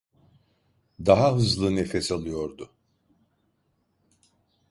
Daha 1.05 1.35
hızlı 1.35 1.75
nefes 1.75 2.11
alıyordu. 2.11 2.69